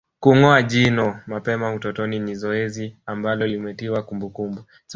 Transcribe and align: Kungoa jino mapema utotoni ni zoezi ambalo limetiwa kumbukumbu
Kungoa 0.19 0.61
jino 0.63 1.19
mapema 1.27 1.73
utotoni 1.73 2.19
ni 2.19 2.35
zoezi 2.35 2.97
ambalo 3.05 3.47
limetiwa 3.47 4.03
kumbukumbu 4.03 4.63